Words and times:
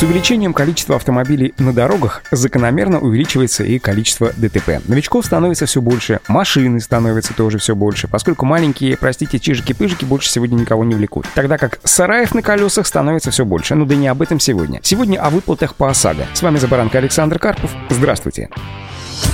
С 0.00 0.02
увеличением 0.02 0.54
количества 0.54 0.96
автомобилей 0.96 1.52
на 1.58 1.74
дорогах 1.74 2.22
закономерно 2.30 3.00
увеличивается 3.00 3.64
и 3.64 3.78
количество 3.78 4.32
ДТП. 4.34 4.80
Новичков 4.88 5.26
становится 5.26 5.66
все 5.66 5.82
больше, 5.82 6.20
машины 6.26 6.80
становятся 6.80 7.34
тоже 7.34 7.58
все 7.58 7.76
больше, 7.76 8.08
поскольку 8.08 8.46
маленькие, 8.46 8.96
простите, 8.96 9.38
чижики-пыжики 9.38 10.06
больше 10.06 10.30
сегодня 10.30 10.56
никого 10.56 10.86
не 10.86 10.94
влекут. 10.94 11.26
Тогда 11.34 11.58
как 11.58 11.80
сараев 11.84 12.34
на 12.34 12.40
колесах 12.40 12.86
становится 12.86 13.30
все 13.30 13.44
больше. 13.44 13.74
Ну 13.74 13.84
да 13.84 13.94
не 13.94 14.08
об 14.08 14.22
этом 14.22 14.40
сегодня. 14.40 14.80
Сегодня 14.82 15.20
о 15.20 15.28
выплатах 15.28 15.74
по 15.74 15.90
ОСАГО. 15.90 16.28
С 16.32 16.40
вами 16.40 16.56
Забаранка 16.56 16.96
Александр 16.96 17.38
Карпов. 17.38 17.70
Здравствуйте. 17.90 18.48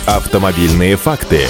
Автомобильные 0.04 0.96
факты. 0.96 1.42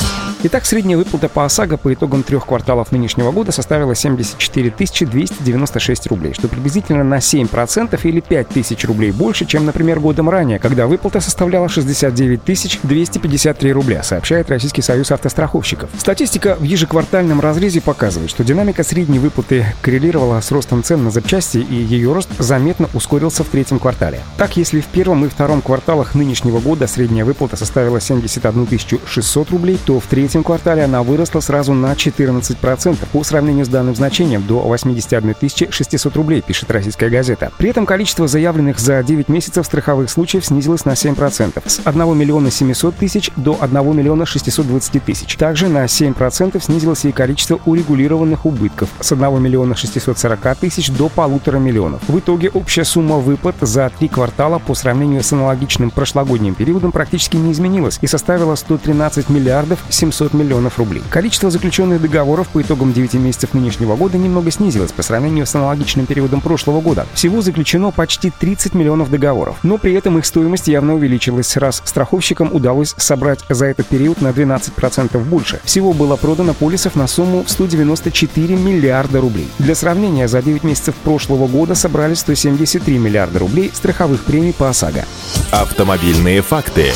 Итак, 0.49 0.65
средняя 0.65 0.97
выплата 0.97 1.29
по 1.29 1.45
ОСАГО 1.45 1.77
по 1.77 1.93
итогам 1.93 2.23
трех 2.23 2.47
кварталов 2.47 2.93
нынешнего 2.93 3.33
года 3.33 3.51
составила 3.51 3.97
74 3.97 4.71
296 4.71 6.07
рублей, 6.07 6.35
что 6.35 6.47
приблизительно 6.47 7.03
на 7.03 7.17
7% 7.17 7.99
или 8.05 8.21
5 8.21 8.49
тысяч 8.51 8.85
рублей 8.85 9.11
больше, 9.11 9.45
чем, 9.45 9.67
например, 9.67 9.99
годом 9.99 10.31
ранее, 10.31 10.61
когда 10.61 10.87
выплата 10.87 11.21
составляла 11.21 11.69
69 11.69 12.45
253 12.45 13.73
рубля, 13.73 14.05
сообщает 14.05 14.49
Российский 14.49 14.83
союз 14.83 15.11
автостраховщиков. 15.11 15.91
Статистика 15.99 16.55
в 16.55 16.63
ежеквартальном 16.63 17.41
разрезе 17.41 17.81
показывает, 17.81 18.31
что 18.31 18.45
динамика 18.45 18.85
средней 18.85 19.19
выплаты 19.19 19.67
коррелировала 19.83 20.41
с 20.41 20.53
ростом 20.53 20.85
цен 20.85 21.03
на 21.03 21.11
запчасти, 21.11 21.59
и 21.59 21.75
ее 21.75 22.13
рост 22.13 22.29
заметно 22.39 22.89
ускорился 22.95 23.43
в 23.43 23.49
третьем 23.49 23.81
квартале. 23.81 24.21
Так, 24.39 24.57
если 24.57 24.81
в 24.81 24.87
первом 24.87 25.25
и 25.25 25.29
втором 25.29 25.61
кварталах 25.61 26.15
нынешнего 26.15 26.61
года 26.61 26.87
средняя 26.87 27.25
выплата 27.25 27.57
составила 27.57 28.01
71 28.01 28.69
600 29.07 29.51
рублей, 29.51 29.81
то 29.85 29.99
в 29.99 30.07
третьем 30.07 30.36
третьем 30.37 30.45
квартале 30.45 30.85
она 30.85 31.03
выросла 31.03 31.41
сразу 31.41 31.73
на 31.73 31.95
14% 31.95 32.99
по 33.11 33.25
сравнению 33.25 33.65
с 33.65 33.69
данным 33.69 33.97
значением 33.97 34.47
до 34.47 34.61
81 34.61 35.35
600 35.71 36.15
рублей, 36.15 36.43
пишет 36.43 36.71
российская 36.71 37.09
газета. 37.09 37.51
При 37.57 37.71
этом 37.71 37.87
количество 37.87 38.29
заявленных 38.29 38.79
за 38.79 39.03
9 39.03 39.31
месяцев 39.31 39.65
страховых 39.65 40.11
случаев 40.11 40.45
снизилось 40.45 40.85
на 40.85 40.91
7%, 40.91 41.63
с 41.67 41.81
1 41.83 42.19
миллиона 42.19 42.51
700 42.51 42.97
тысяч 42.97 43.31
до 43.37 43.57
1 43.59 43.97
миллиона 43.97 44.27
620 44.27 45.03
тысяч. 45.03 45.37
Также 45.37 45.69
на 45.69 45.87
7% 45.87 46.63
снизилось 46.63 47.07
и 47.07 47.13
количество 47.13 47.59
урегулированных 47.65 48.45
убытков 48.45 48.91
с 49.01 49.13
1 49.13 49.43
миллиона 49.43 49.75
640 49.75 50.59
тысяч 50.59 50.91
до 50.91 51.09
полутора 51.09 51.57
миллионов. 51.57 52.03
В 52.09 52.19
итоге 52.19 52.51
общая 52.51 52.85
сумма 52.85 53.17
выплат 53.17 53.57
за 53.63 53.91
три 53.99 54.09
квартала 54.09 54.59
по 54.59 54.75
сравнению 54.75 55.23
с 55.23 55.33
аналогичным 55.33 55.91
прошлогодним 55.91 56.55
периодом 56.55 56.93
практически 56.93 57.39
не 57.39 57.53
изменилась 57.53 57.99
и 58.03 58.07
составила 58.07 58.55
113 58.55 59.31
миллиардов 59.31 59.79
700 59.89 60.26
700 60.27 60.35
миллионов 60.35 60.79
рублей. 60.79 61.03
Количество 61.11 61.51
заключенных 61.51 62.01
договоров 62.01 62.49
по 62.49 62.63
итогам 62.63 62.93
9 62.93 63.15
месяцев 63.15 63.55
нынешнего 63.55 63.97
года 63.97 64.19
немного 64.19 64.51
снизилось 64.51 64.93
по 64.93 65.03
сравнению 65.03 65.47
с 65.47 65.55
аналогичным 65.55 66.07
периодом 66.07 66.41
прошлого 66.41 66.81
года. 66.81 67.07
Всего 67.15 67.43
заключено 67.43 67.91
почти 67.91 68.31
30 68.31 68.75
миллионов 68.75 69.11
договоров, 69.11 69.57
но 69.63 69.79
при 69.79 69.93
этом 69.95 70.19
их 70.19 70.27
стоимость 70.27 70.69
явно 70.69 70.95
увеличилась, 70.95 71.57
раз 71.57 71.83
страховщикам 71.85 72.53
удалось 72.53 72.95
собрать 72.97 73.41
за 73.49 73.67
этот 73.67 73.87
период 73.87 74.21
на 74.21 74.29
12% 74.29 75.19
больше. 75.25 75.61
Всего 75.65 75.93
было 75.93 76.17
продано 76.17 76.55
полисов 76.55 76.97
на 76.97 77.07
сумму 77.07 77.45
194 77.47 78.57
миллиарда 78.57 79.21
рублей. 79.21 79.49
Для 79.59 79.75
сравнения, 79.75 80.29
за 80.29 80.43
9 80.43 80.65
месяцев 80.65 80.95
прошлого 80.97 81.47
года 81.47 81.75
собрали 81.75 82.15
173 82.15 82.99
миллиарда 82.99 83.39
рублей 83.39 83.71
страховых 83.73 84.25
премий 84.25 84.53
по 84.53 84.69
ОСАГО. 84.69 85.05
Автомобильные 85.53 86.43
факты. 86.43 86.93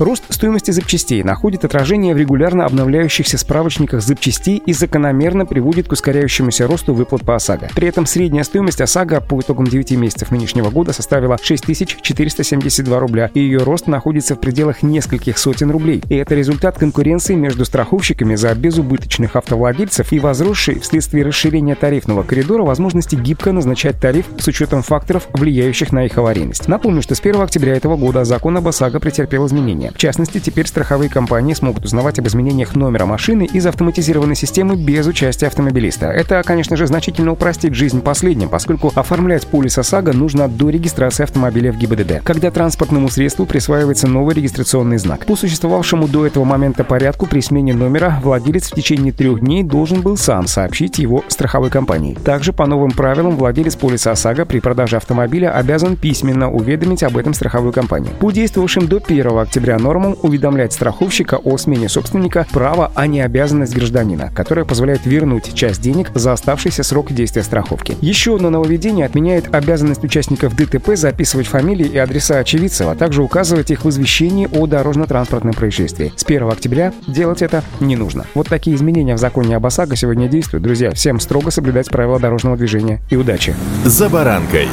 Рост 0.00 0.24
стоимости 0.32 0.70
запчастей 0.70 1.22
находит 1.22 1.66
отражение 1.66 2.14
в 2.14 2.16
регулярно 2.16 2.64
обновляющихся 2.64 3.36
справочниках 3.36 4.00
запчастей 4.00 4.62
и 4.64 4.72
закономерно 4.72 5.44
приводит 5.44 5.88
к 5.88 5.92
ускоряющемуся 5.92 6.66
росту 6.66 6.94
выплат 6.94 7.20
по 7.26 7.36
ОСАГО. 7.36 7.68
При 7.74 7.86
этом 7.86 8.06
средняя 8.06 8.44
стоимость 8.44 8.80
ОСАГО 8.80 9.20
по 9.20 9.38
итогам 9.40 9.66
9 9.66 9.90
месяцев 9.98 10.30
нынешнего 10.30 10.70
года 10.70 10.94
составила 10.94 11.36
6472 11.36 12.98
рубля, 12.98 13.30
и 13.34 13.40
ее 13.40 13.58
рост 13.58 13.88
находится 13.88 14.36
в 14.36 14.40
пределах 14.40 14.82
нескольких 14.82 15.36
сотен 15.36 15.70
рублей. 15.70 16.02
И 16.08 16.14
это 16.14 16.34
результат 16.34 16.78
конкуренции 16.78 17.34
между 17.34 17.66
страховщиками 17.66 18.36
за 18.36 18.54
безубыточных 18.54 19.36
автовладельцев 19.36 20.14
и 20.14 20.18
возросшей 20.18 20.80
вследствие 20.80 21.26
расширения 21.26 21.74
тарифного 21.74 22.22
коридора 22.22 22.62
возможности 22.62 23.16
гибко 23.16 23.52
назначать 23.52 24.00
тариф 24.00 24.24
с 24.38 24.48
учетом 24.48 24.82
факторов, 24.82 25.28
влияющих 25.34 25.92
на 25.92 26.06
их 26.06 26.16
аварийность. 26.16 26.68
Напомню, 26.68 27.02
что 27.02 27.14
с 27.14 27.20
1 27.20 27.38
октября 27.42 27.76
этого 27.76 27.98
года 27.98 28.24
закон 28.24 28.56
об 28.56 28.66
ОСАГО 28.66 28.98
претерпел 28.98 29.46
изменения. 29.46 29.89
В 29.94 29.98
частности, 29.98 30.38
теперь 30.38 30.66
страховые 30.66 31.10
компании 31.10 31.54
смогут 31.54 31.84
узнавать 31.84 32.18
об 32.18 32.26
изменениях 32.26 32.74
номера 32.74 33.06
машины 33.06 33.44
из 33.44 33.66
автоматизированной 33.66 34.36
системы 34.36 34.76
без 34.76 35.06
участия 35.06 35.46
автомобилиста. 35.46 36.06
Это, 36.06 36.42
конечно 36.44 36.76
же, 36.76 36.86
значительно 36.86 37.32
упростит 37.32 37.74
жизнь 37.74 38.00
последним, 38.00 38.48
поскольку 38.48 38.92
оформлять 38.94 39.46
полис 39.46 39.78
ОСАГО 39.78 40.12
нужно 40.12 40.48
до 40.48 40.70
регистрации 40.70 41.24
автомобиля 41.24 41.72
в 41.72 41.78
ГИБДД, 41.78 42.22
когда 42.24 42.50
транспортному 42.50 43.08
средству 43.08 43.46
присваивается 43.46 44.06
новый 44.06 44.34
регистрационный 44.34 44.98
знак. 44.98 45.26
По 45.26 45.36
существовавшему 45.36 46.08
до 46.08 46.26
этого 46.26 46.44
момента 46.44 46.84
порядку 46.84 47.26
при 47.26 47.40
смене 47.40 47.74
номера 47.74 48.20
владелец 48.22 48.70
в 48.70 48.74
течение 48.74 49.12
трех 49.12 49.40
дней 49.40 49.62
должен 49.62 50.02
был 50.02 50.16
сам 50.16 50.46
сообщить 50.46 50.98
его 50.98 51.24
страховой 51.28 51.70
компании. 51.70 52.16
Также 52.24 52.52
по 52.52 52.66
новым 52.66 52.90
правилам 52.92 53.36
владелец 53.36 53.76
полиса 53.76 54.12
ОСАГО 54.12 54.46
при 54.46 54.60
продаже 54.60 54.96
автомобиля 54.96 55.52
обязан 55.52 55.96
письменно 55.96 56.50
уведомить 56.50 57.02
об 57.02 57.16
этом 57.16 57.34
страховую 57.34 57.72
компанию. 57.72 58.12
По 58.20 58.30
действовавшим 58.30 58.86
до 58.86 58.98
1 58.98 59.38
октября 59.38 59.78
нормам 59.80 60.16
уведомлять 60.22 60.72
страховщика 60.72 61.36
о 61.36 61.56
смене 61.58 61.88
собственника 61.88 62.46
право, 62.52 62.92
а 62.94 63.06
не 63.06 63.20
обязанность 63.20 63.74
гражданина, 63.74 64.30
которая 64.34 64.64
позволяет 64.64 65.06
вернуть 65.06 65.54
часть 65.54 65.80
денег 65.80 66.10
за 66.14 66.32
оставшийся 66.32 66.82
срок 66.82 67.12
действия 67.12 67.42
страховки. 67.42 67.96
Еще 68.00 68.36
одно 68.36 68.50
нововведение 68.50 69.06
отменяет 69.06 69.54
обязанность 69.54 70.04
участников 70.04 70.54
ДТП 70.54 70.96
записывать 70.96 71.46
фамилии 71.46 71.86
и 71.86 71.98
адреса 71.98 72.38
очевидцев, 72.38 72.86
а 72.88 72.94
также 72.94 73.22
указывать 73.22 73.70
их 73.70 73.84
в 73.84 73.88
извещении 73.88 74.48
о 74.52 74.66
дорожно-транспортном 74.66 75.54
происшествии. 75.54 76.12
С 76.16 76.24
1 76.24 76.48
октября 76.48 76.92
делать 77.06 77.42
это 77.42 77.62
не 77.80 77.96
нужно. 77.96 78.26
Вот 78.34 78.48
такие 78.48 78.76
изменения 78.76 79.14
в 79.14 79.18
законе 79.18 79.56
об 79.56 79.66
ОСАГО 79.66 79.96
сегодня 79.96 80.28
действуют. 80.28 80.62
Друзья, 80.62 80.92
всем 80.92 81.20
строго 81.20 81.50
соблюдать 81.50 81.88
правила 81.88 82.18
дорожного 82.18 82.56
движения 82.56 83.00
и 83.10 83.16
удачи. 83.16 83.54
За 83.84 84.08
баранкой. 84.08 84.68